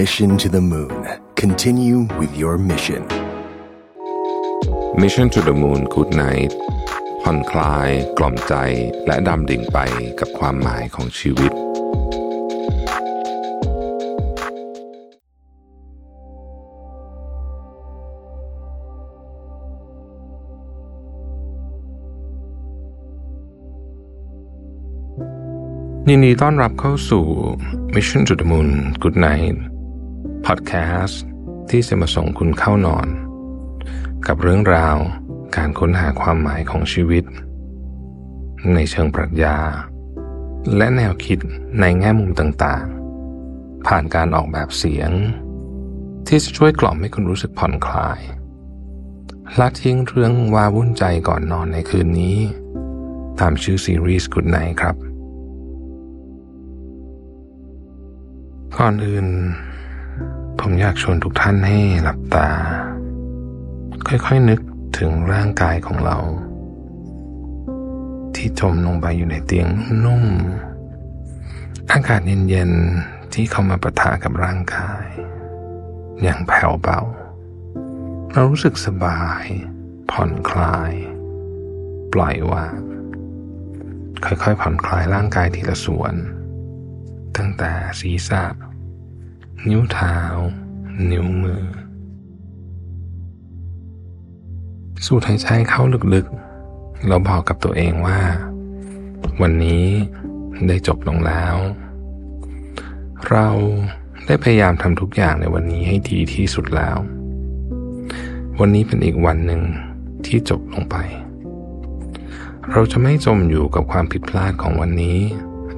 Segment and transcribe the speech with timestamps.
[0.00, 0.90] Mission to the Moon.
[1.36, 3.06] Continue with your mission.
[4.96, 6.52] Mission to the Moon Good Night
[7.22, 7.88] ผ่อนคลาย
[8.18, 8.54] กล่อมใจ
[9.06, 9.78] และดำดิ่งไป
[10.20, 11.52] กับความหมายของชีวิต
[26.08, 27.24] ยินดีต้อนรับเข้าสู่
[27.94, 28.68] Mission to the Moon
[29.04, 29.73] Good Night
[30.46, 31.16] Podcast
[31.70, 33.08] ที่จะมาส่งคุณเข้านอน
[34.26, 34.96] กับเรื่องราว
[35.56, 37.24] การค้นหาความหมายของชีวิต
[38.74, 39.56] ในเชิงปรัชญา
[40.76, 41.38] และแนวคิด
[41.80, 45.10] ในแง่มุมต่างๆ ผ่านการออกแบบเสียง
[46.26, 48.20] ที่จะช่วยกล่อมให้คุณรู้สึกผ่อนคลาย
[49.58, 52.36] ละทิ้งเรื่องวาวุ่นใจก่อนนอนในคืนนี้
[53.40, 54.96] ตามชื่อซีรีส์ Good Night ครับ
[58.76, 59.28] ก่อนอื่น
[60.60, 62.48] ผมอยากชวนทุกท่านให้หลับตา
[64.08, 64.60] ค่อยๆนึก
[64.98, 66.18] ถึงร่างกายของเรา
[68.34, 69.68] ที่จมลงไปอยู่ในเตียง
[70.04, 70.24] นุ่ม
[71.92, 75.04] อากาศเย็นๆที่เข้ามาประทะกับร่างกาย
[76.22, 77.00] อย่างแผ่วเบา
[78.32, 79.44] เรารู้สึกสบาย
[80.10, 80.92] ผ่อนคลาย
[82.12, 82.76] ปล่อยวาง
[84.24, 86.14] ค่อยๆผ่อนคลายร่างกายทีละส่วน
[87.36, 88.44] ตั้งแต่ศีรษะ
[89.70, 90.18] นิ้วเท้า
[91.10, 91.64] นิ้วมือ
[95.04, 95.82] สูดหายใจเข้า
[96.14, 98.20] ลึกๆ เราบอกกับตัวเองว่า
[99.42, 99.84] วันนี้
[100.66, 101.56] ได้จบลงแล้ว
[103.30, 103.48] เรา
[104.26, 106.96] ได้พยายามทำทุกอย่างในวันนี้ให้ดีที่สุดแล้ว
[108.60, 109.62] วันนี้เป็นอีกวันหนึ่ง
[110.26, 110.96] ที่จบลงไป
[112.72, 115.18] เราจะไม่จมอยู่กับความผิดพลาดของวันนี้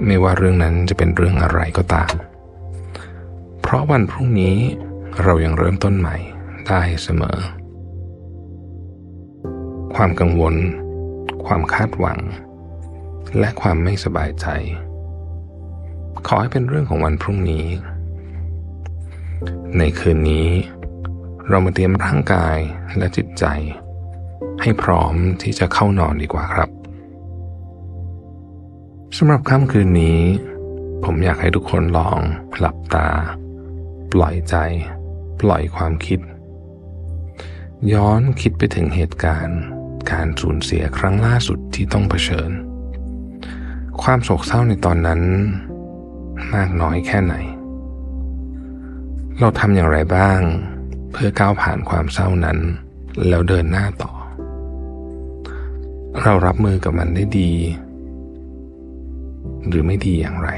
[0.06, 2.12] ไม่ว่าเรื่องนั้นจะเป็นเรื่องอะไรก็ตาม
[3.68, 4.56] เพราะวันพรุ่งนี้
[5.22, 6.16] เรายังเริ่มต้นใหม่
[6.68, 7.38] ได้เสมอ
[9.94, 10.54] ความกังวล
[11.46, 12.18] ความคาดหวัง
[13.38, 14.46] และความไม่สบายใจ
[16.26, 17.66] ขอให้เป็นเรื่องของวันพรุ่งนี้
[19.78, 20.48] ในคืนนี้
[21.48, 22.58] เรามาเตรียมร่างกาย
[22.98, 23.44] และจิตใจ
[24.62, 26.70] ให้พร้อมที่จะเข้านอนดีกว่าครับ
[29.16, 30.20] สำหรับค่ำคืนนี้
[31.04, 32.18] ผมอยากให้ทุกคนลอง
[32.58, 33.08] หลับตา
[34.12, 34.56] ปล่อยใจ
[35.40, 36.20] ปล่อยความคิด
[37.92, 39.60] ย้อนคิดไปถึงเหตุการณ์
[40.10, 42.50] การสูญเสียครั้งล่าสุดที่ต้องเผชิญ
[44.02, 45.20] ความโศกเศร้าในตอนนั้น
[46.54, 47.34] มากน้อยแค่ไหน
[49.40, 50.40] เราทำอย่างไรบ้าง
[51.12, 52.58] เพื่อก้าวผ่านความเศร้านั้น
[53.28, 54.12] แล้วเดินหน้าต่อ
[56.22, 57.52] เรารับมือกับมันได้ดี
[59.68, 60.50] หรือไม่ดีอย่างไร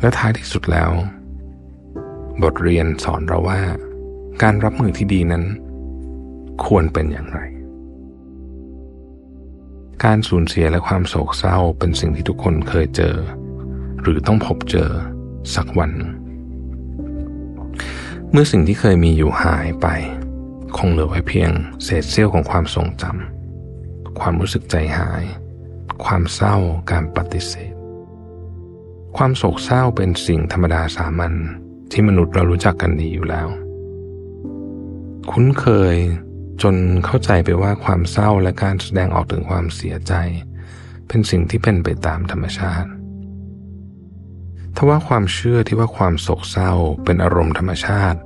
[0.00, 0.90] และท้ายที่สุดแล้ว
[2.42, 3.60] บทเรียนสอนเราว่า
[4.42, 5.44] การรับมือที่ดีนั้น
[6.64, 7.40] ควรเป็นอย่างไร
[10.04, 13.16] การสูญเสียและความโศกเศร้าเป็นสิ่งที่ทุกคนเคยเจอ
[14.02, 14.90] หรือต้องพบเจอ
[15.54, 15.92] สักวัน
[18.30, 19.86] เมื่อสิ่งที่เคยมีอยู่หายไป
[20.76, 21.50] คงเหลือไว้เพียง
[21.84, 25.24] เศษเสี้ยวของความทรงจำความรู้สึกใจหาย
[26.04, 26.56] ความเศร้า
[26.90, 27.72] การปฏิเสธ
[29.16, 31.34] ความโศกเศร้าเป็นสิ่งธรรมดาสามัญ
[31.90, 33.48] ที่มนุษย์เรารู้จักกันดีอยู่แล้ว
[35.30, 35.96] คุ้นเคย
[36.62, 36.74] จน
[37.04, 40.12] เข้าใจไปว่าความเศร้าและการแสดงออกถึงความเสียใจ
[41.08, 42.90] เป็นสิ่งที่เป็นไปตามธรรมชาติ
[44.76, 46.72] ทว่าความเชื่อที่ว่าความโศกเศร้า
[47.04, 48.20] เป็นอารมณ์ธรรมชาติ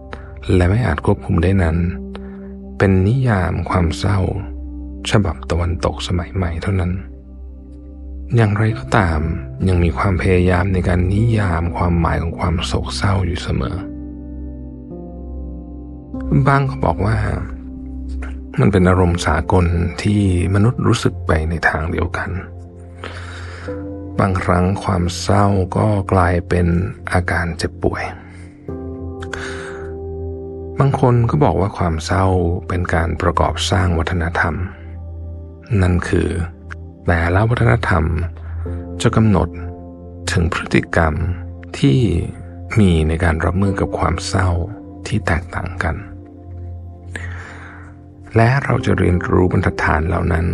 [0.55, 1.77] และไม่อาจควบคุมได้นั้น
[2.79, 4.19] เป็นนิยามความเศร้า
[5.11, 6.93] ฉบับตะวันตกสมัยใหม่เท่านั้น
[8.37, 9.21] อย่างไรก็ตาม
[9.69, 13.77] ยังมีความพยายามในการนิยามความหมายของความโศกเศร้าอยู่เสมอ
[16.47, 17.17] บางก็บอกว่า
[18.61, 19.67] มันเป็นอารมณ์สากล
[20.03, 20.21] ที่
[20.55, 22.31] มนุษย์รู้สึกไปในทางเดียวกัน
[24.19, 25.47] บางครั้งความเศร้า
[25.77, 26.67] ก็กลายเป็น
[27.13, 28.03] อาการเจ็บป่วย
[30.79, 32.27] บางคนก็บอกว่าความเศร้า
[32.69, 34.55] เป็นการประกอบสร้างวัฒนธรรม
[35.83, 36.29] นั่นคือ
[37.07, 38.05] แต่ละวัฒนธรรม
[39.03, 39.49] จะกำหนด
[40.33, 41.15] ถึงพฤติกรรม
[41.79, 41.99] ที่
[42.79, 44.49] มีในการรับมือกับความเศร้า
[45.07, 45.97] ที่แตกต่างกัน
[48.37, 50.47] และเราจะเรียนรู้บรรทัดฐานเหล่านั้น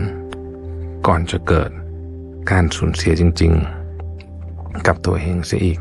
[1.07, 1.71] ก่อนจะเกิด
[2.51, 3.53] การสูญเสียจริง
[4.19, 5.79] ๆ กับตัวเองเสียอีก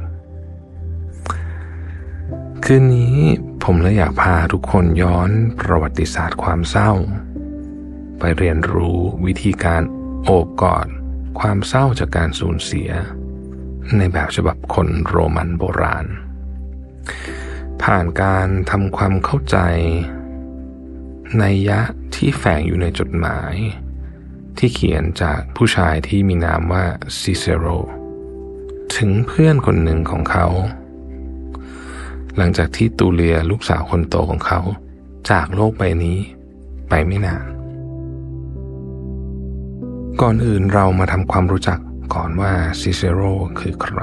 [2.63, 3.17] คืนนี้
[3.63, 5.29] ผมเลยอยากพาทุกคนย้อน
[5.59, 6.91] ประวัติศาสตร์ความเศร้า
[8.19, 9.81] ไปเรียนรู้วิธีการ
[10.27, 10.87] โอบกอด
[11.39, 12.89] ความเศร้าจากการสูญเสีย
[13.97, 16.05] ในแบบฉบับคนโรมันโบราณ
[17.81, 19.57] ผ่านการทำความเข้าใจ
[21.39, 21.81] ในยะ
[22.15, 23.53] ที่แฝงอยู่ในจดหมาย
[24.57, 26.85] ที่เขียนจากผู้ชายที่มีนามว่า
[27.19, 27.65] ซิเซโร
[28.95, 30.47] ถึงเพื่อนคนหนึ่งของเขา
[32.37, 34.59] หลังจากที่ตูเลียลูกสาวคนโตของเขา
[35.29, 36.17] จากโลกใบนี้
[36.89, 37.54] ไปไม่นาน
[40.21, 41.79] ก่อนอื่นเรามาทำความรู้จัก
[42.13, 43.21] ก่อนว่าซิเซโร
[43.59, 43.99] คือใคร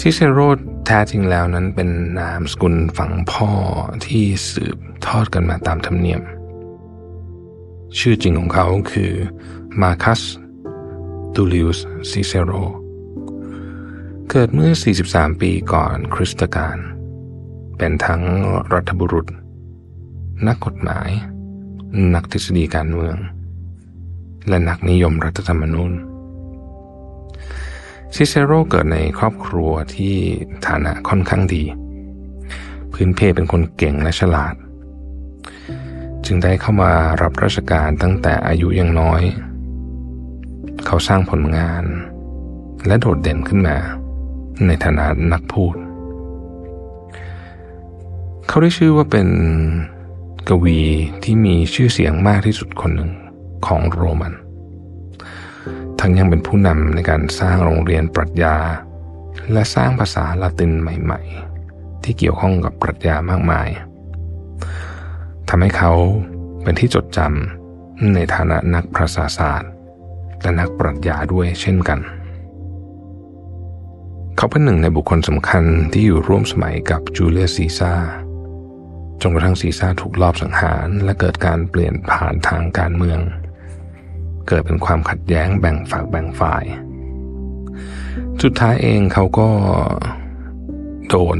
[0.00, 0.38] ซิเซโร
[0.86, 3.50] แท้จริงแล้วนั้นเป็นนามสกุลฝั่งพ่อ
[4.06, 6.22] ที่สืบทอดกันมาตามธรรมเนียม
[7.98, 9.12] ชื่อจริงของเขาคือ
[9.80, 10.20] มาคัส
[11.34, 11.78] ตูลิอุส
[12.10, 12.52] ซิเซโร
[14.30, 14.72] เกิดเมื่อ
[15.06, 16.76] 43 ปีก่อนคริสตกาล
[17.78, 18.22] เป็นทั้ง
[18.74, 19.26] รัฐบุรุษ
[20.46, 21.10] นักกฎหมาย
[22.14, 23.18] นักทฤษฎีการเมือง
[24.48, 25.92] และนักนิยมรัฐธรรมนูญ
[28.14, 30.14] ซิเซโรเกิดในครอบครัวที่
[30.66, 31.62] ฐานะค่อนข้างดี
[32.92, 34.54] พื้นเพเป็นคนเก่งและฉลาด
[36.24, 36.92] จึงได้เข้ามา
[37.22, 39.22] รับราชการตั้งแต่อายุยังน้อย
[40.86, 41.84] เขาสร้างผลงาน
[42.86, 43.76] และโดดเด่นขึ้นมา
[44.66, 45.76] ในฐานะนักพูด
[48.48, 49.28] เขาได้ชื่อว่าเป็น
[50.48, 50.78] กวี
[51.24, 53.10] ที่มีชื่อเสียงมากที่สุดคนหนึ่ง
[53.66, 54.34] ของโรมัน
[56.00, 58.56] ทั้งยังเป็นผู้นำในการสร้างโรงเรียนปรัชญา
[59.52, 63.68] และสร้างภาษาลาตินใหม่ๆ ที่เกี่ยวข้องกับปรัชญามากมาย
[65.48, 65.92] ทำให้เขา
[66.62, 69.70] เป็นที่จดจำในฐานะนักภาษาศาสตร์
[70.42, 72.00] และนักปรัชญาด้วยเช่นกัน
[74.36, 77.94] เขาเป็นหนึ่งในบุคคลสำคัญที่อยู่ร่วมสมัยกับจูเลียสซีซ่า
[79.20, 83.20] จนกระทั่งซีซ่าถูกลอบสังหารและเกิดการเปลี่ยนผ่านทางการเมือง
[84.48, 86.64] เกิดเป็นความขัดแย้งแบ่งฝักแบ่งฝ่าย
[88.42, 89.48] สุดท้ายเองเขาก็
[91.08, 91.38] โดน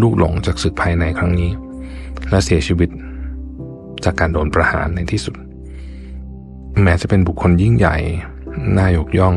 [0.00, 1.50] ลูกหลงจากศึกภายในครั้งนี้
[2.30, 2.88] และเสียชีวิต
[4.04, 5.36] จากการโดนประหารในที่สุด
[6.82, 7.96] แม้จะเป็นบุคคลยิ่งใหญ่
[8.78, 9.36] น่ายกย่อง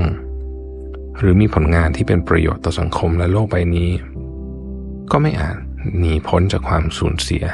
[1.19, 3.89] หรือมีผลงานที่เป็นประโยชน์ต่อสังคมและโลกใบนี้
[5.11, 5.57] ก็ไม่อาจ
[5.97, 7.45] หนีพ้นจากความสูญเสีย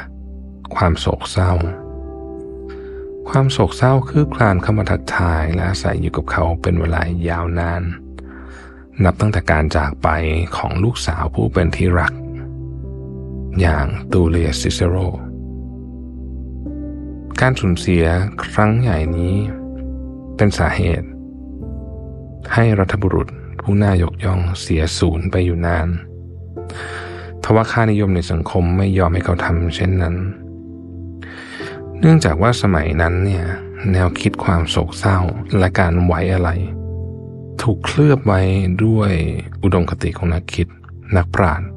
[0.76, 1.52] ความโศกเศร้า
[3.30, 7.84] ความโศกเศร้าคืบคลานเข้ามาทักทายและอาศัยอยู่กับเขาเป็นเวลายาวนาน
[9.04, 10.10] นับตั้งแต่การจากไป
[10.58, 12.14] ของลูกสาวผู้เป็นที่รัก
[13.60, 14.96] อย่างตูเลียซิเซโร
[17.42, 18.06] การสูญเสีย
[18.44, 19.36] ครั้งใหญ่นี้
[20.36, 21.08] เป็นสาเหตุ
[22.54, 23.28] ให้รัฐบุรุษ
[23.62, 25.88] ผู้น่ายกย่องเสียศูนย์ไปอยู่นาน
[27.44, 30.16] ทว่าค่านิยมในสังคมไม่ยอมให้เขาทำเช่นนั้น
[32.06, 33.46] เนื่องจากว่าสมัยนั้นเนี่ย
[33.92, 35.20] แนวคิดความโศกเศร้า
[35.58, 36.50] และการไว้อะไร
[37.62, 38.42] ถูกเคลือบไว้
[38.86, 39.12] ด้วย
[39.64, 40.68] อุดมคติของนักคิด
[41.18, 41.70] นักปราชญ์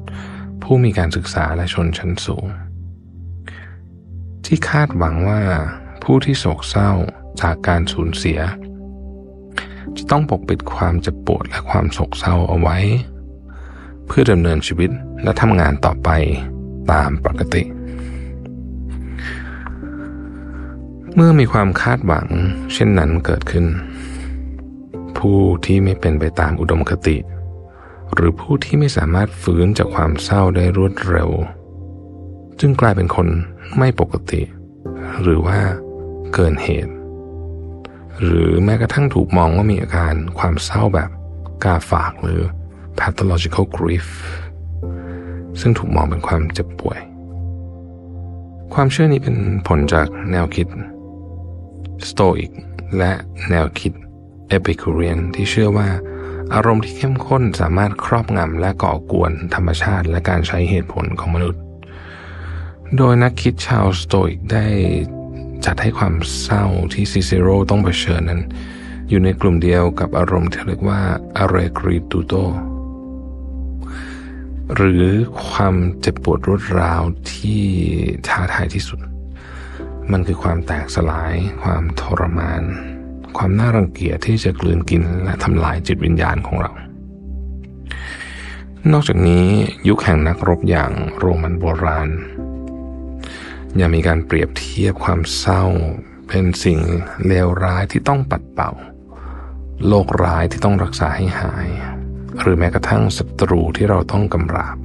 [0.61, 2.45] ผู้มีการศึกษาและชนชั้นสูง
[4.45, 5.41] ที่คาดหวังว่า
[6.03, 6.91] ผู้ที่โศกเศร้า
[7.41, 8.39] จากการสูญเสีย
[9.97, 12.77] จะต้องปกปิดความเจ็บปวดและความโศกเศร้าเอาไว้
[14.07, 14.91] เพื่อดำเนินชีวิต
[15.23, 16.09] และทำงานต่อไป
[16.91, 17.63] ตามปกติ
[21.19, 22.27] เมื่อมีความคาดหวัง
[22.73, 23.65] เช่นนั้นเกิดขึ้น
[25.17, 27.17] ผู้ที่ไม่เป็นไปตามอุดมคติ
[28.13, 31.29] หรือผู้ที่ไม่สามารถฟื้นจากความเศร้าได้รวดเร็ว
[32.59, 33.27] จึงกลายเป็นคน
[33.77, 34.41] ไม่ปกติ
[35.21, 35.59] หรือว่า
[36.33, 36.93] เกินเหตุ
[38.23, 41.09] หรือแม้กระทั่งถูกมองว่ามีอาการความเศร้าแบบ
[41.63, 42.41] กาฝากหรือ
[42.99, 44.07] pathological grief
[45.59, 46.99] ซึ่งถูกมองเป็นความเจ็บป่วย
[48.73, 49.35] ความเชื่อนี้เป็น
[49.67, 50.67] ผลจากแนวคิด
[52.09, 52.51] สโตอิก
[52.97, 53.11] และ
[53.49, 53.93] แนวคิด
[54.49, 55.89] เอพิคูเรียนที่เชื่อว่า
[56.53, 61.61] อารมณ์ที่เข้มข้นสามารถครอบงำและก่อกวนธรรมชาติและการใช้เหตุผลของมนุษย์
[62.97, 64.65] โดยนักคิดชาวสโตอิกได้
[65.65, 66.63] จัดให้ความเศร้า
[66.93, 68.41] ที่ซิเซโรต้องเผชิญนั้น
[69.09, 71.01] อยู่ในกลุ่มเดียวกับอารมณ์ที่เรียกว่า
[71.37, 72.33] aegritudo
[74.75, 75.07] หรือ
[75.47, 77.01] ความเจ็บปวดรวดราว
[77.33, 77.63] ที่
[78.27, 78.99] ท้าทายที่สุด
[80.11, 81.33] มันคือความแตกสลาย
[81.63, 82.63] ความทรมาน
[83.37, 86.71] ความน่ารังเกียจที่จะกลืนกินและทำลายจิตวิญญาณของเรา
[88.91, 89.47] นอกจากนี้
[89.87, 92.09] ยุคแห่งนักรบอย่างโรมันโบราณ
[93.79, 95.63] ยังมีการเปรียบเทียบความเศร้า
[96.27, 96.79] เป็นสิ่ง
[97.27, 98.71] เลวร้ายที่ต้องปัดเป่า
[99.87, 101.67] โรคร้ายที่ต้องรักษาให้หาย
[102.41, 104.77] หรือแม้กระทั่งศัตรูที่เราต้องกำราบ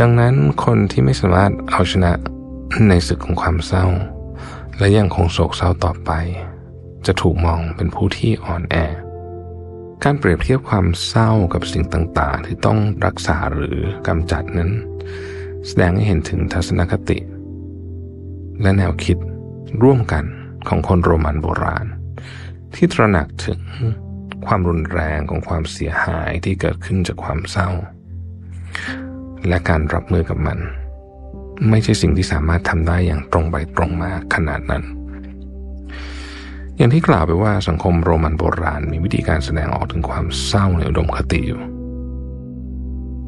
[0.00, 0.34] ดังนั้น
[0.64, 2.12] คนที่ไม่สามารถเอาชนะ
[2.88, 3.86] ในศึกของความเศร้า
[4.78, 6.10] และยังคงโศกเศร้าต่อไป
[7.06, 8.76] จะถูกมองเป็นผู้ที่อ่อนแอ
[10.04, 14.70] การเปรียบเทียบความเศร้ากับสิ่งต่างๆ ที่ต้องรักษาหรือกำจัดนั้น
[15.66, 17.18] แสดงให้เห็นถึงทัศนคติ
[18.62, 19.18] และแนวคิด
[19.82, 20.24] ร่วมกัน
[20.68, 21.86] ของคนโรมันโบราณ
[22.74, 23.60] ที่ตระหนักถึง
[24.46, 27.68] ความรุนแรงของความเสียหายที่เกิดขึ้นจากความเศร้า
[29.48, 30.58] และการรับมือกับมัน
[31.70, 34.82] ไม่ใช่สิ่งที่สามารถทำได้อย่างตรงไปตรงมาขนาดนั้น
[36.76, 41.60] อย่างที่กล่าวไปว่าสังคมโรมันโบราณมีวิธีการแสดงออกถึงความเศร้าในอุดมคติอยู่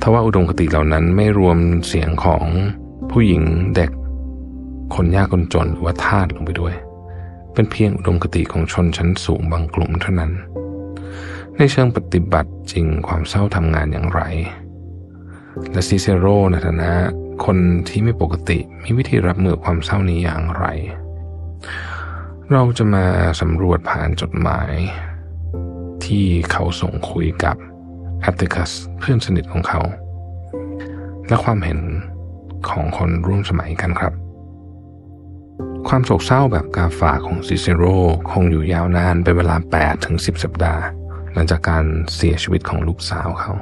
[0.00, 2.44] ทว่าอุดมคติเหล่านั้นไม่รวมเสียงของ
[3.10, 3.42] ผู้หญิง
[3.74, 3.90] เด็ก
[4.94, 6.74] คนยากคนจนหรือว่าทาสลงไปด้วย
[7.54, 10.32] เป็นเพียงอุดมคติของชนชั้นสูงบางกลุ่มเท่านั้น
[11.56, 14.20] ในเชิงปฏิบัติจริงความเศร้าทำงานอย่างไร
[15.72, 16.92] และซิเซโรในฐานะ
[17.44, 17.56] คน
[17.88, 20.66] ที่ไม่ปกติมีวิธีรับมือความเศร้านี้อย่างไร
[22.52, 23.04] เราจะมา
[23.40, 24.72] สำรวจผ่านจดหมาย
[26.04, 27.56] ที่เขาส่งคุยกับ
[28.20, 29.80] แอตติคัสเพื่อนสนิทของเขา
[31.28, 31.80] และความเห็น
[32.70, 34.12] ของคนร่วมสมัยกันครับ
[35.88, 37.84] ความโศกเศร้าแบบกาฝากของซิเซโร
[38.30, 40.82] คงอยู่ยาวนานเป็นเวลา8ถึง10 สัปดาห์
[41.32, 43.52] หลังจากการเสียชีวิตของลูกสาวเขา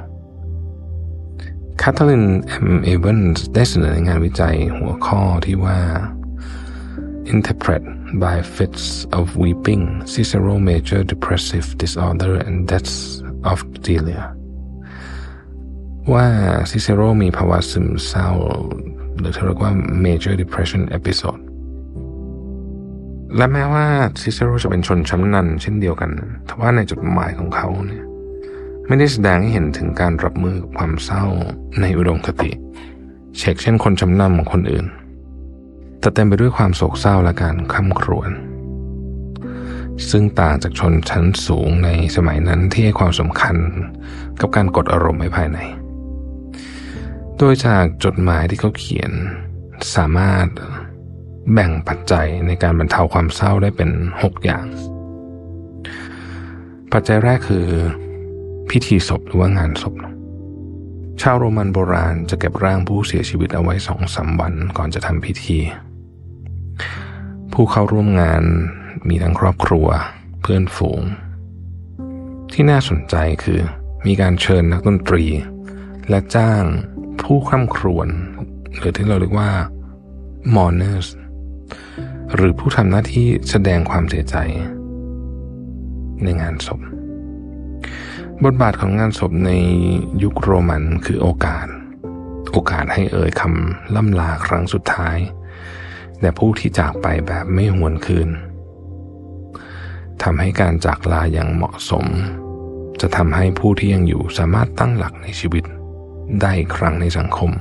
[1.81, 5.79] คาทาลินเอ็มเอเวนส์ได้เสนองานวิจัยหัวข้อที่ว่า
[7.33, 7.83] Interrupted
[8.23, 8.85] by Fits
[9.17, 12.97] of Weeping Cicero Major Depressive Disorder and Deaths
[13.51, 14.23] of Delia
[16.13, 16.27] ว่า
[16.69, 18.29] ซิเซโรมีภาวะซึมเศร้า
[19.19, 19.71] หรือที่เรียกว่า
[20.05, 21.41] Major Depression Episode
[23.35, 23.85] และแม้ว่า
[24.21, 26.11] ซิเซโรจะเป็นชนชั้นนันเช่นเดียวกัน
[26.47, 28.06] ทว่าในจดหมายของเขาเนี่ย
[28.87, 31.25] ไม่ได้แสดงให้เห็นถึงการรับมือกับความเศร้า
[31.81, 32.51] ในอุดมคติ
[33.37, 34.85] เช็คเช่นคนชั้นนำของคนอื่น
[35.99, 38.29] แต่เต็มไปด้วยความโศกเศร้าและการค้ำครวญ
[40.09, 43.55] ซึ่งต่างจากชนชั้นสูงในสมัยนั้นที่ให้ความสำคัญ
[44.41, 45.59] กับการกดอารมณ์ไว้ภายใน
[47.37, 49.11] โดยจากจดหมายที่เขาเขียน
[49.95, 50.47] สามารถ
[51.53, 53.89] แบ่งปัจจัยในการบรรเทาความเศร้าได้เป็น
[54.21, 54.65] 6 อย่าง
[56.91, 57.65] ปัจจัยแรกคือ
[58.69, 59.95] พิธีศพหรือว่างานศพ
[61.21, 65.57] ชาวโรมันโบราณจะเก็บร่างผู้เสียชีวิตเอาไว้สองสาวันก่อนจะทำพิธี
[67.53, 68.43] ผู้เข้าร่วมงาน
[69.09, 69.87] มีทั้งครอบครัว
[70.41, 71.01] เพื่อนฝูง
[72.53, 73.59] ที่น่าสนใจคือ
[74.05, 75.25] มีการเชิญนักดนตรี
[76.09, 76.63] และจ้าง
[77.21, 78.07] ผู้คร่ำครวญ
[78.77, 79.51] หรือที่เราเรียกว่า
[80.55, 81.07] mourners
[82.35, 84.35] หรือผู้ทำหน้าที่แสดงความเสียใจ
[86.23, 86.81] ในงานศพ
[88.45, 89.51] บทบาทของงานศพใน
[90.23, 91.67] ยุคโรมันคือโอกาส
[92.51, 95.17] โอกาสให้เอ่ยคำล่ำลาครั้งสุดท้าย
[96.19, 98.29] แต่ผู้ที่จากไปแบบไม่หวนคืน
[100.23, 102.05] ทำให้การจากลาอย่างเหมาะสม
[103.01, 105.63] จะทำให้ผู้ที่ยังอยู่สามารถตั้งหลักในชีวิต
[106.41, 107.51] ได้ครั้งในสังคม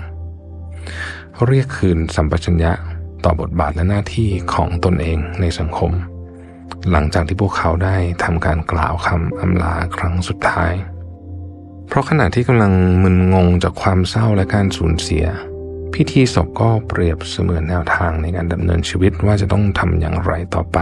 [1.46, 2.72] เรียกคืนสัมปชัญญะ
[3.24, 5.92] ต่อบทบาทและหน้าที่ของตนเองในสังคม
[6.90, 10.72] หลังจากที่พวกเขาได้ทำการกล่าวคำอำลาครั้งสุดท้าย
[11.88, 15.24] เพราะขณะที่กำลังมึนงงจากความเศร้าและการสูญเสีย
[15.94, 20.78] พิธีศพก็เปรียบเสมือนแนวทางในการดำเนินชีวิตว่าจะต้องทำอย่างไรต่อไป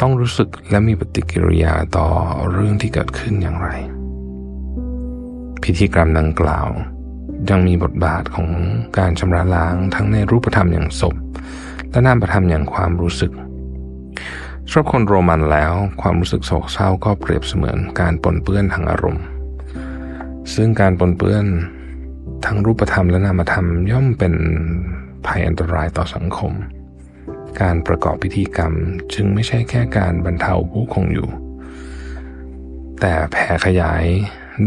[0.00, 2.08] ต้องรู้สึกและมีปฏิกิริยาต่อ
[2.52, 3.68] เรื่องที่เกิดขึ้นอย่างไร
[5.62, 6.68] พิธีกรรมดังกล่าว
[7.50, 8.48] ยังมีบทบาทของ
[8.98, 11.14] การชำระล้างทั้งในรูปธรรมอย่างศพ
[11.90, 13.32] และนามธรรมอย่างความรู้สึก
[14.70, 19.24] สำหรับคนโรมันแล้ว ความรู้สึกโศกเศร้าก็เปรียบเสมือนการปนเปื้อนทางอารมณ์
[20.54, 21.44] ซึ่งการปนเปื้อน
[22.44, 24.34] ทั้งรูปธรรมและนามธรรมย่อมเป็น
[25.26, 26.52] ภัยอันตรายต่อสังคม
[27.60, 28.72] การประกอบพิธีกรรม
[29.14, 31.28] จึงไม่ใช่แค่การบรรเทาผู้คงอยู่
[33.00, 34.04] แต่แผ่ขยาย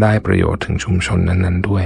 [0.01, 1.85] ได้ประโยชน์ถึงชุมชนนั้น ๆ ด้วย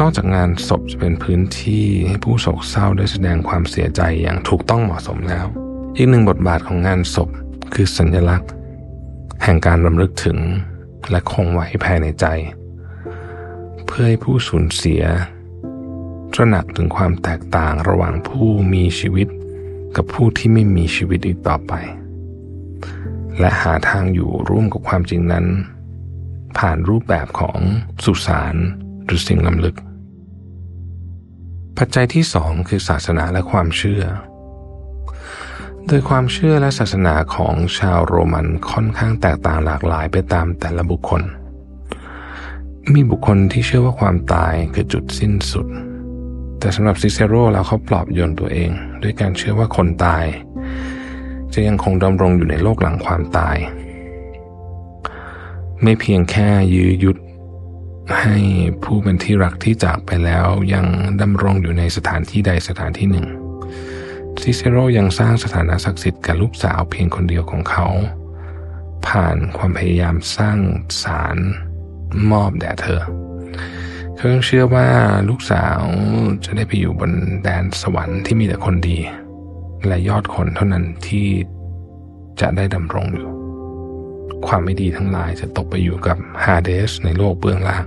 [0.00, 5.46] นอกจากงานศพจะเป็นพื้นที่ให้ผู้โศกเศร้าได้แสดงความเสียใจอย่างถูกต้องเหมาะสมแล้ว
[5.96, 7.28] อีกหนึ่งบทบาทของงานศพ
[7.74, 8.50] คือสัญลักษณ์
[9.42, 10.38] แห่งการรำลึกถึง
[11.10, 12.26] และคงไว้ภายในใจ
[13.86, 15.02] เพื่อให้ผู้สูญเสีย
[16.32, 19.28] ตระหนักถึงความแตกต่างระหว่างผู้มีชีวิต
[19.96, 21.72] กับผู้ที่ไม่มีชีวิตอีกต่อไป
[23.38, 25.46] และหาทางอยู่ร่วมกับความจริงนั้น
[26.58, 27.58] ผ่านรูปแบบของ
[28.04, 28.56] สุสาน
[29.12, 29.76] หรือสิ่งล้ำลึก
[31.78, 34.02] ปัจจัยที่สองคือศาสนาและความเชื่อ
[35.86, 41.22] โดยความเชื่อและศาสนาของชาวโรมันค่อนข้างแตกต่างหลากหลายไปตามแต่ละบุคคล
[42.94, 45.66] มีบุคคลที่เชื่อว่าความตายคือจุดสิ้นสุด
[46.58, 48.70] แต่สำหรับซิเซโรแล้วเขาปลอบโยนตัวเอง
[49.02, 50.24] ด้วยการเชื่อว่าคนตาย
[51.54, 53.56] จะยังคงดำรงอยู่ในโลกหลังความตาย
[55.82, 57.16] ไม่เพียงแค่ยื้อยุด
[58.20, 58.36] ให้
[58.82, 60.86] ผู้เป็นที่รักที่จากไปแล้วยัง
[61.22, 63.26] ดำรงอยู่ในสถานที่ใดสถานที่หนึ่ง
[64.40, 67.86] ซิเซโรยังสร้างสถานะศักดิ์สิทธิ์กับลูกสาวเพียงคนเดียวของเขา
[69.06, 70.58] ผ่านความพยายามสร้าง
[71.02, 71.36] สาร
[72.30, 73.02] มอบแด่เธอ
[74.16, 74.88] เขาเชื่อว่า
[75.28, 75.80] ลูกสาว
[76.44, 78.98] จะได้ไปอยู่บนแดนสวรรค์ที่มีแต่คนดี
[79.86, 81.26] และยอดคนเท่านั้นที่
[82.40, 83.41] จะได้ดำรงอยู่
[84.46, 87.84] ความไม่ดีทั้งหลายจะตกไปอยู่กับฮาเดสในโลกเบื้องล่าง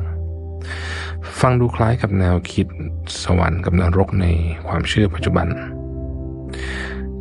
[1.40, 2.68] ฟังดูคล้ายกับแนวคิด
[3.24, 4.26] สวรรค์กับนรกใน
[4.68, 5.48] ความเชื่อปัจจุบัน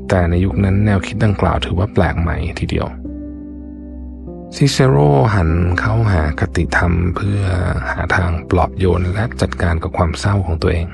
[0.09, 2.87] แต่ในยุคนั้นแนวคิดดังกล่าวถือว่าแปลกใหม่ทีเดียว
[4.57, 4.97] ซิเซโร
[5.35, 5.51] หัน
[5.81, 7.41] เข้าหาคติธรรมเพื่อ
[7.91, 10.87] หาทางปลอบโยนและจัดการกับความเศร้าของตัวเอง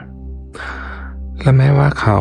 [1.41, 2.21] และแม้ว่าเขา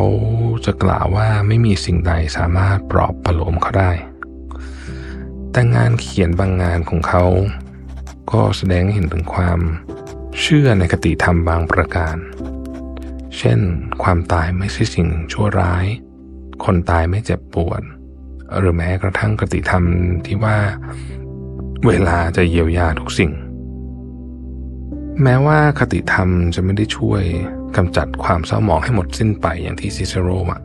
[0.66, 3.92] จะกล่าวว่าไม่มีสิ่งใดสามารถปลอบประโลมเขาได้
[5.52, 7.26] แต่งานเขียนบางงานของเขา
[8.32, 9.60] ก็แสดงให้เห็นถึงความ
[10.42, 12.18] เชื่อในคติธรรมบางประการ
[13.38, 13.60] เช่น
[14.04, 15.86] ความตายไม่ใช่สิ่งชั่วร้าย
[16.66, 17.82] คนตายไม่เจ็บปวด
[18.58, 19.84] หรือแม้กระทั่งคติธรรม
[20.26, 20.58] ที่ว่า
[21.88, 23.32] เวลาจะเยียวยาทุกสิ่ง
[25.24, 27.24] แม้ว่าคติธรรมจะไม่ได้ช่วย
[27.76, 30.64] กำจัดความเศร้าหมองให้หมดสิ้นไปอย่างที่ซิเซโรหวัง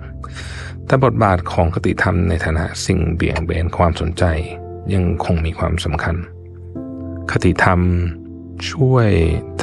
[0.86, 4.24] แต่บทบาทของคติธรรมในฐานะสิ่งเบี่ยงเบนความสนใจ
[4.92, 6.16] ยังคงมีความสำคัญ
[7.30, 7.80] คติธรรม
[8.70, 9.10] ช่วย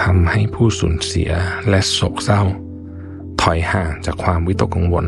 [0.01, 1.31] ทำให้ผู้สูญเสีย
[1.69, 2.41] และโศกเศร้า
[3.41, 5.07] ถอยห่างจากความวิตกกังวล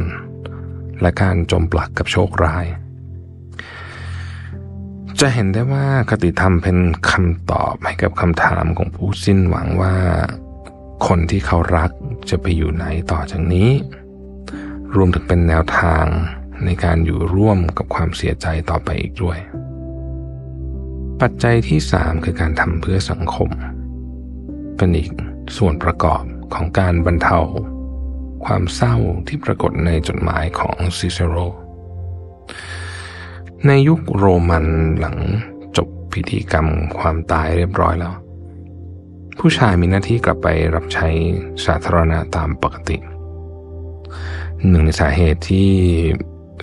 [1.01, 2.65] และการจมปลักกับโชคร้าย
[5.19, 6.77] จะเห็นได้ว่าคติธรรมเป็น
[7.11, 9.95] คำตอบให้กับคำถามของผู้สิ้นหวังว่า
[11.07, 11.91] คนที่เขารัก
[12.29, 13.69] จะไปอยู่ไหนต่อจากนี้
[14.95, 16.05] รวมถึงเป็นแนวทาง
[16.65, 19.37] ในการอยู่ร่วมกับความเสียใจต่อไปอีกด้วย
[21.27, 23.49] ปัจจัยที่สามคือการทำเพื่อสังคม
[24.77, 25.11] เป็นอีก
[25.57, 27.39] ส่วนประกอบของการบรรเทา
[28.45, 28.95] ความเศร้า
[29.27, 31.35] ที่ปรากฏในจดหมายของซิเซโร
[33.67, 34.65] ในยุคโรมัน
[34.99, 35.17] หลัง
[35.77, 36.67] จบพิธีกรรม
[36.99, 38.13] ความตายเรียบร้อยแล้ว
[39.39, 41.07] ผู้ชายมีหน้าที่กลับไปรับใช้
[41.65, 42.97] สาธารณะตามปกติ
[44.69, 45.71] หนึ่งในสาเหตุที่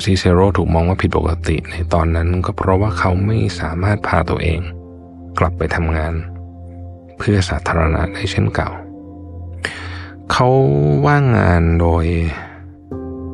[0.05, 4.61] ซีเซโรถูกมองว่าผิดปกติในตอนนั้นก็เพราะว่าเขาไม่สามารถพาตัวเอง
[5.39, 6.15] กลับไปทำงาน
[7.19, 8.71] เพื่อสาธารณะได้เช่นเก่า
[10.33, 10.49] เขา
[11.07, 12.05] ว่างงานโดย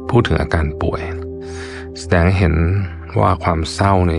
[0.08, 1.02] พูดถึงอาการป่วย
[1.98, 2.54] แสดงเห็น
[3.20, 4.14] ว่าความเศร้าใน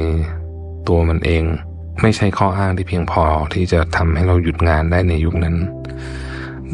[0.87, 1.43] ตัวมันเอง
[2.01, 5.55] ไม่ใช่ข้ออ้างที่เพียงพอที่จะทำให้เราหยุดงานได้ในยุคนั้น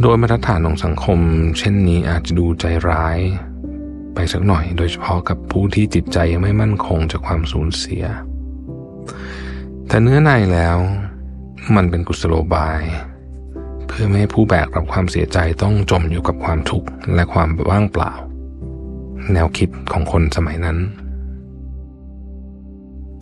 [0.02, 1.20] โดยมาตรฐานของสังคม
[1.58, 3.20] เช่นนี้อาจจะดูใจร้าย
[4.16, 8.04] ไปสักหน่อย โดยเฉพาะกับผู้ที่จิตใจยังไม่มั่นคงจากความสูญเสีย
[9.88, 10.78] แต่เนื้อในแล้ว
[11.76, 12.82] มันเป็นกุศโลบาย
[13.88, 18.14] เพื่อไม่ให้ผู้แบกรับความเสียใจต้องจมอยู่กับความทุกข์และความว่างเปล่า
[19.34, 20.78] แนวคิดของคนสมัยนั้น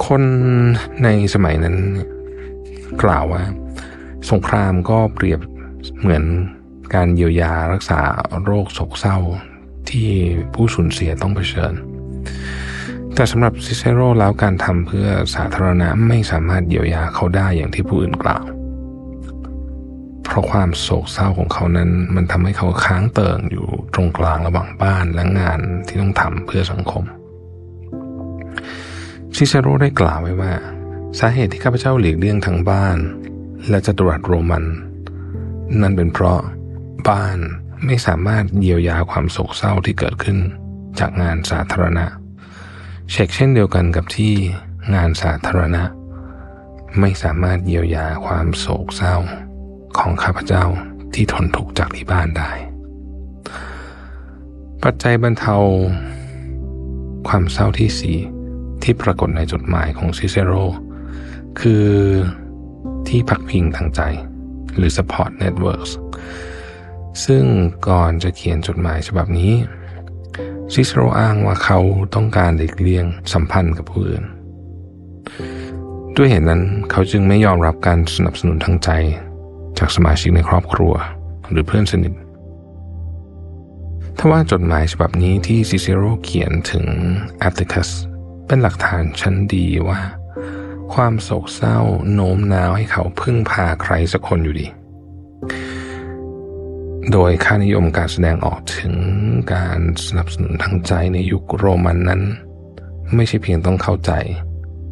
[0.06, 0.24] คน
[1.04, 1.76] ในสมัยนั้น
[3.04, 3.44] กล่าวว่า
[4.32, 5.40] สงครามก็เปรียบ
[6.00, 6.24] เหมือน
[6.94, 8.00] การเยียวยารักษา
[8.44, 9.18] โรคโศกเศร้า
[9.92, 10.10] ที่
[10.54, 11.74] ผู้สูญเสียต้องเผชิญ
[13.16, 18.44] แต่สำหรับซิเซโรแล้วการทำเพื่อสาธารณะไม่สามารถเยียวยาเขาได้อย่างที่ผู้อื่นกล่าว
[20.24, 27.04] เพราะความโศกเศร้าของเขานั้นมันทำให้เขาค้างเติ่งอยู่ตรงกลางระหว่างบ้านและงานที่ต้องทำเพื่อสังคม
[29.36, 30.54] ชิชาโรได้กล่าวไว้ว่า
[31.20, 32.98] สาเหตุที่ข้าพเจ้าหลีกเลี่ยงทางบ้าน
[33.70, 34.64] และจัตุรัสโรมัน
[35.82, 36.40] นั่นเป็นเพราะ
[37.10, 37.38] บ้าน
[37.86, 40.38] ไม่สามารถเยียวยาความโศกเศร้าที่เกิดขึ้น
[41.00, 42.06] จากงานสาธารณะ
[43.12, 44.34] เช็คเช่นเดียวกันกับที่
[44.96, 45.84] งานสาธารณะ
[47.00, 49.16] ไม่สามารถเยียวยาความโศกเศร้า
[49.98, 50.64] ของข้าพเจ้า
[51.14, 52.52] ที่ทนทุกข์จากที่บ้านได้
[54.84, 55.56] ปัจจัยบรรเทา
[57.28, 58.18] ความเศร้าที่สี่
[58.84, 60.54] ที่ปรากฏในจดหมายของซิเซโร
[61.60, 61.86] คือ
[63.08, 64.02] ที่พักพิงทางใจ
[64.76, 65.92] หรือ support networks
[67.26, 67.44] ซึ่ง
[67.88, 69.54] ก่อนจะเขียนจดหมายฉบับนี้
[70.74, 71.80] ซิเซโรอ้างว่าเขา
[72.16, 74.24] ต้องการหลีกเลี่ยงสัมพันธ์กับผู้อื่น
[76.16, 78.90] ด้วยเหตุนั้นเขาจึงไม่ยอมรับการสนับสนุนทางใจ
[79.80, 80.94] จากสมาชิกในครอบครัว
[81.52, 82.14] หรือเพื่อนสนิท
[84.18, 86.86] ถ้าว่าจดหมายฉบับนี้ที่ซิเซโรเขียนถึง
[87.40, 87.90] แอตติคัส
[88.48, 90.00] เป็นหลักฐานชั้นดีว่า
[90.94, 91.78] ความโศกเศร้า
[92.14, 94.68] โน้มน้าวให้เขาพึ่งพาใครสักคนอยู่ดี
[97.10, 98.94] โดยค่านิยมการแสดงออกถึง
[99.54, 102.22] การสนับสนุนทางใจในยุคโรมันนั้น
[103.16, 104.12] ไม่ใช่เพียงต้องเข้าใจ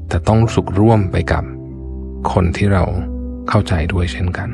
[0.10, 1.44] แต่ต้องรู้สึกร่วมไปกับ
[2.34, 2.84] คนที่เรา
[3.50, 4.50] เข้าใจด้วยเช่นกัน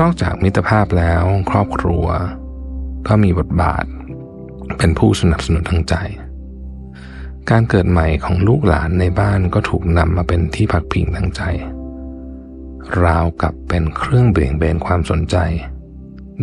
[0.00, 2.06] นอกจากมิตรภาพแล้วครอบครัว
[3.08, 3.84] ก็มีบทบาท
[4.78, 5.94] เป็นผู้สนับสนุนทางใจ
[7.50, 11.42] การเกิดใหม่ของลูกหลานในบ้านก็ถูกนำมาเป็นที่พักพิงทางใจ
[13.04, 15.36] ราวกับเป็นเครื่องเบี่ยงเบนความสนใจ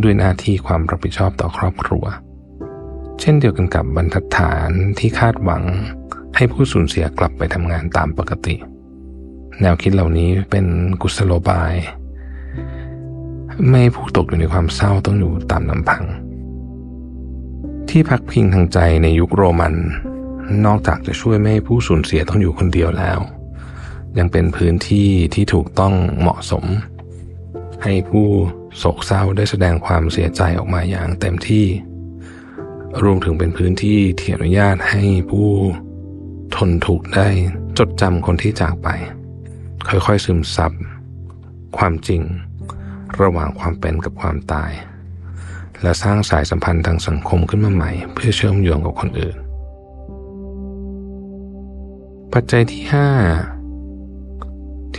[0.02, 2.06] ด้วยหน้าที่ความรับผิดชอบต่อครอบครัว
[3.20, 5.64] เช่นเดียวกันกับบรรทัดฐานที่คาดหวัง
[6.36, 8.56] ให้ผู้สูญเสียกลับไปทำงานตามปกติ
[9.62, 10.66] แนวคิดเหล่านี้เป็น
[11.02, 11.74] กุศโลบาย
[13.70, 16.04] ไม่ผู้ตกอยู่ในความเศร้าต้องอยู่ตามลำพัง
[17.90, 19.76] ที่พักพิงทางใจในยุคโรมัน
[20.66, 23.20] นอกจากจะช่วยไม่ให้ผู้สูญเสียต้องอยู่คนเดียวแล้ว
[24.20, 26.66] ยังเป็นพื้นที่ที่ถูกต้องเหมาะสม
[27.84, 28.28] ให้ผู้
[28.78, 31.66] โศกเศร้าได้แสดงความเสียใจออกมาอย่างเต็มที่
[33.04, 35.50] รวมถึงเป็นพื้นที่ที่อนุญาตให้ผู้
[36.56, 37.28] ทนถูกได้
[37.78, 38.88] จดจำคนที่จากไป
[39.88, 40.72] ค่อยๆซึมซับ
[41.78, 42.22] ความจริง
[43.22, 44.72] ระหว่างความเป็นกับความตาย
[45.82, 49.36] และสร้างสายสัมพันธ์ทางสังคมขึ้นมาใหม่ เพื่อเชื่อมโยงกับคนอื่น
[52.34, 53.61] ปัจจัยที่ 5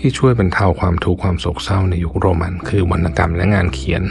[0.05, 4.03] ที่ช่วยบรรเทาความทุกข์ความโศกเศร้าในยุคโรมัน คือวรรณกรรมและงานเขียน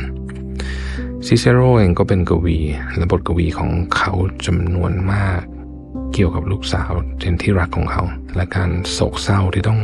[1.26, 2.60] ซิเซโรเองก็เป็นกวี
[2.98, 4.14] และบทกวีของเขา
[4.46, 5.42] จำนวนมาก
[6.14, 8.04] เกี่ยวกับลูกสาวเจนที่รักของเขา
[8.36, 9.80] และการโศกเศร้าที่ต้อง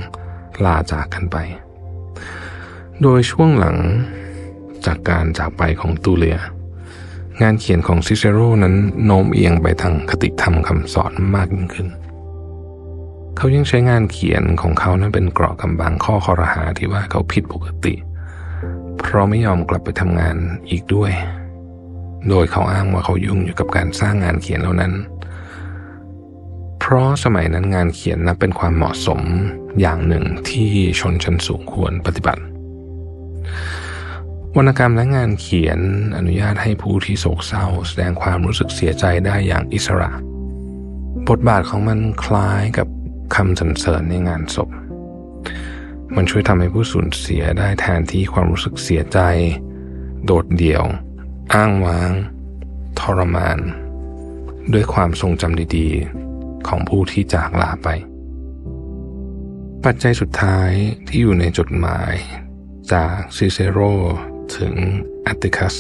[0.66, 1.38] ลาจากกันไป
[3.02, 3.78] โดยช่วงหลัง
[4.86, 6.38] จากการจากไปของตูเลีย
[7.42, 11.90] งานเขียนของซิเซโรนั้นโน้มเอียงไปทางคติธรรมคำสอนมากยิ่งขึ้น
[13.38, 17.94] เขายังใช้งานเขียนของเขานั้นเป็นเกราะกำบังข้อคอรหาที่ว่าเขาผิดปกติ
[18.98, 20.36] เพราะไม่ยอมกลับไปทำงาน
[20.70, 21.12] อีกด้วย
[22.30, 24.94] โดยเขาอ้างว่าเขายุ่งอยู่กับการสร้างงานเขียนเหล่านั้น
[26.80, 29.22] เพราะสมัยนั้นงานเขียนนับเป็นความเหมาะสม
[29.80, 30.70] อย่างหนึ่งที่
[31.00, 32.44] ชนชั้นสูงควรปฏิบัติ
[34.56, 35.80] วรรณกรรมและงานเขียน
[36.18, 40.12] อนุญาตให้ผู้ที่โศกเศร้า แสดงความรู้สึกเสียใจได้อย่างอิสระ
[41.28, 42.88] บทบาทของมันคล้ายกับ
[43.36, 44.70] คำสรรเสริญในงานศพ
[46.16, 49.20] มันช่วยทำให้ผู้สูญเสียได้แทนที่ความรู้สึกเสียใจ
[50.26, 50.84] โดดเดี่ยว
[51.54, 52.12] อ้างว้าง
[53.00, 53.60] ทรมาน
[54.74, 57.88] ด้วยความทรงจำดีๆ ของผู้ที่จากลาไป
[59.84, 60.72] ปัจจัยสุดท้าย
[61.08, 62.14] ที่อยู่ในจดหมาย
[62.94, 63.80] จากซิเซโร
[64.58, 64.74] ถึง
[65.28, 65.76] อัติคัส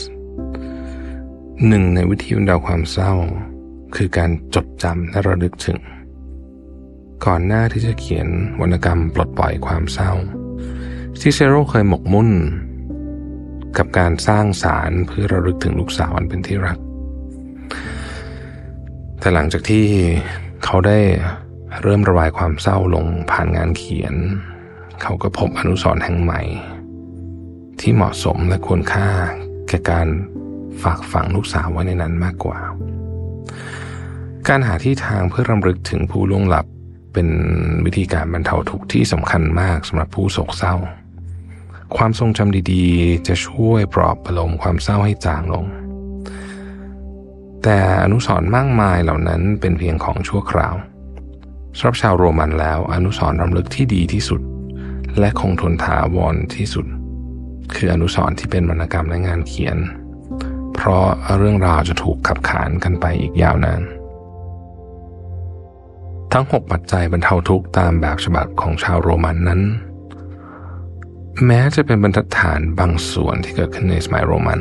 [1.67, 3.13] หนึ่งในวิธีบรรเทาความเศร้า
[3.95, 5.79] คือการจดจำและระลึกถึง
[7.25, 8.27] ก่อนหน้าที่จะเขียน
[8.61, 10.11] วรรณกรรมปลดปล่อยความเศร้า
[11.19, 12.29] ซิเซโรเคยหมกมุ่น
[13.77, 16.77] กับการสร้างสารเพื่อระลึกถึงลูกสาวอันเป็นที่รัก
[19.19, 19.85] แต่หลังจากที่
[20.63, 20.99] เขาได้
[21.81, 24.15] เริ่มระบายความเศร้าลงผ่านงานเขียน
[25.01, 26.41] เขาก็พบอนุสรณ์แห่งใหม่
[27.79, 29.09] ที่เหมาะสมและควรค่า
[29.67, 30.07] แก่การ
[30.83, 32.59] ฝากฝังลูกสาวไว้ในนั้นมากกว่า
[34.47, 36.65] การหาที่ทางเพื่อรำลึกถึงผู้ล่วงลับ
[37.17, 37.37] เป็น
[37.85, 40.75] วิธีการบรรเทาทุกข์ที่สำคัญมากสำหรับผู้โศกเศร้า
[41.95, 45.65] ความทรงจำดีๆ จะช่วยปลอบประโลมความเศร้าให้จางลง
[47.63, 50.75] แต่อนุสรณ์มากมายเหล่านั้นเป็นเพียงของชั่วคราว
[51.77, 54.41] สำหรับชาวโรมันแล้วอนุสรณ์รำลึกที่ดีที่สุด
[55.19, 56.85] และคงทนถาวรที่สุด
[57.75, 59.77] คืออนุสรณ์ที่เป็นวรรณกรรมและงานเขียน
[60.75, 63.81] เพราะเรื่องราวจะถูกขับขานกันไปอีกยาวนาน
[66.33, 69.61] ทั้งหกปัจจัยบรรเทาทุกข์ตามแบบฉบับของชาวโรมันนั้น
[71.45, 74.59] แม้จะเป็นบรรทัดฐานบางส่วนที่เกิดขึ้นในสมัยโรมัน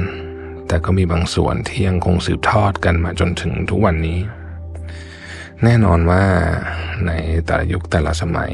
[0.66, 4.18] แต่ก็มีบางส่วนที่ยังคงสืบทอดกันมาจนถึงทุกวันนี้
[5.64, 6.24] แน่นอนว่า
[7.06, 7.12] ใน
[7.46, 8.52] แต่ละยุคแต่ละสมัย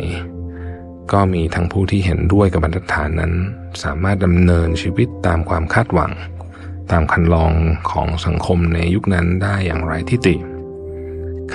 [1.12, 3.32] ก็มีทั้งผู้ที่เห็นด้วยกับบรรทัดฐานนั้น
[3.82, 6.12] สามารถดำเนินชีวิตตามความคาดหวัง
[6.92, 7.52] ตามคันลอง
[7.90, 10.34] ของสังคมในยุคนั้นได้อย่างไรที่ติ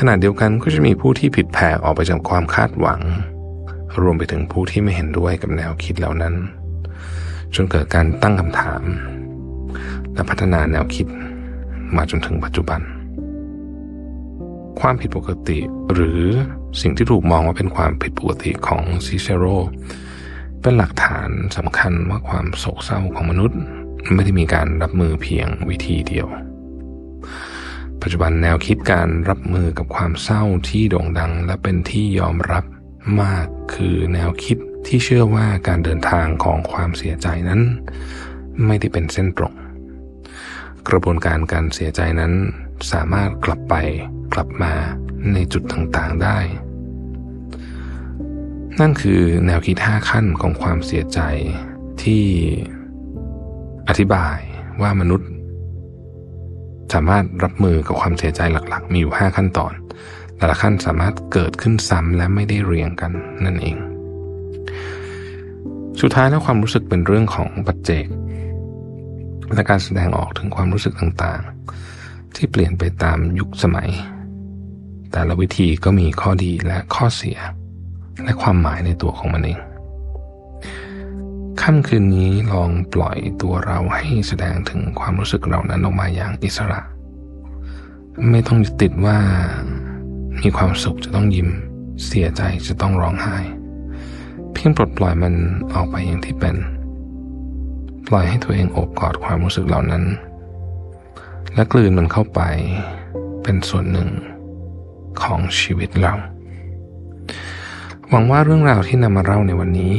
[0.01, 3.01] ขณะเดียวกันก็จะมีผู้ที่ผิดแผกออกไปจากความคาดหวัง
[4.01, 6.33] รวมไปถึงผู้ที่ไม่เห็นด้วยกับแนวคิดเหล่านั้น
[7.55, 8.83] จนเกิดการตั้งคำถาม
[10.13, 11.07] และพัฒนาแนวคิด
[11.95, 12.81] มาจนถึงปัจจุบัน
[14.79, 15.59] ความผิดปกติ
[15.93, 16.21] หรือ
[16.81, 19.45] สิ่งที่ถูกมองว่าเป็นความผิดปกติของซิเซโร
[20.61, 23.59] เป็นหลักฐานสำคัญว่าความโศกเศร้าของมนุษย์
[24.13, 26.27] ไม่ได้มีการรับมือเพียงวิธีเดียว
[28.07, 32.65] ปัจจุบันแนวคิดการรับมือกับความเศร้าที่โด่งดัง และเป็นที่ยอมรับ
[33.21, 37.61] มากคือแนวคิดที่เชื่อว่าการเดินทางของความเสียใจนั้น
[38.65, 39.53] ไม่ได้เป็นเส้นตรง
[40.89, 42.33] กระบวนการการเสียใจนั้น
[42.91, 43.75] สามารถกลับไป
[44.33, 44.73] กลับมา
[45.33, 46.39] ในจุดต่างๆได้
[48.79, 51.19] นั่นคือแนวคิดห้าขั้นของความเสียใจ
[52.03, 52.23] ที่
[53.87, 54.37] อธิบาย
[54.83, 55.29] ว่ามนุษย์
[56.93, 59.73] สามารถรับมือกับความเสียใจหลักๆ มีอยู่ห้าขั้นตอน
[60.37, 63.11] แต่ละขั้นสามารถเกิดขึ้นซ้ำและไม่ได้เรียงกัน
[63.45, 63.77] นั่นเอง
[66.01, 68.05] สุดท้ายแล้วความรู้สึกเป็นเรื่องของปัจเจก
[69.53, 73.89] และการแสดงออกถึงความรู้สึกต่างๆ ที่เปลี่ยนไปตามยุคสมัย
[75.11, 77.37] แต่ละวิธีก็มีข้อดีและข้อเสีย
[78.23, 79.59] และความหมายในตัวของมันเอง
[81.69, 86.81] ค่ำคืนนี้ลองปล่อยตัวเราให้แสดงถึงความรู้สึกเรานั้นออกมาอย่างอิสระ
[88.29, 89.17] ไม่ต้องยึดติดว่า
[90.41, 91.49] มีความสุขจะต้องยิ้ม
[92.05, 93.37] เสียใจจะต้องร้องไห้
[94.53, 95.33] เพียงปลดปล่อยมัน
[95.73, 96.55] ออกไปอย่างที่เป็น
[98.07, 100.03] ปล่อยให้ตัวเองโอบกอดความรู้สึกเหล่านั้น
[101.53, 102.41] และกลืนมันเข้าไป
[103.43, 104.09] เป็นส่วนหนึ่ง
[105.21, 106.13] ของชีวิตเรา
[108.09, 109.97] หวังว่าเรื่องราวที่นำมาเล่าในวันนี้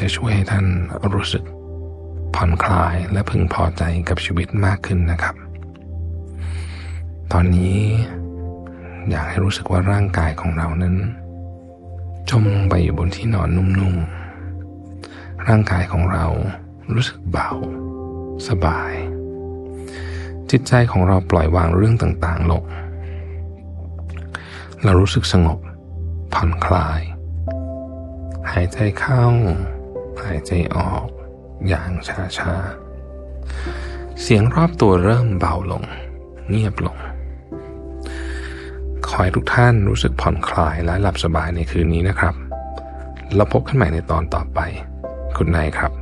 [0.00, 0.66] จะช่วยให้ท่าน
[1.14, 1.44] รู้สึก
[2.34, 5.34] ผ่อนคลายและพึงพอใจกับชีวิตมากขึ้นนะครับ
[7.32, 7.78] ตอนนี้
[9.10, 10.96] อยากให้รู้สึกว่าร่างกายของเรานั้น
[12.30, 16.26] จมไปอยู่บนที่นอนนุ่มๆ ร่างกายของเรา
[16.94, 17.50] รู้สึกเบา
[18.48, 18.92] สบาย
[20.50, 22.64] จิตใจของเราปล่อยวางเรื่องต่างๆลง
[24.84, 25.58] เรารู้สึกสงบ
[26.34, 27.00] ผ่อนคลาย
[28.50, 31.06] หายใจเข้าายใจออก
[31.68, 31.90] อย่าง
[32.38, 35.84] ช้าๆ เสียงรอบตัวเริ่มเบาลง
[36.48, 36.96] เงียบลง
[39.06, 42.34] ขอให้ทุกท่านรู้สึกผ่อนคลายและหลับสบายในคืนนี้นะครับ
[43.36, 44.60] เราพบกันใหม่ในตอนต่อไป
[45.36, 45.92] คุณนายครับ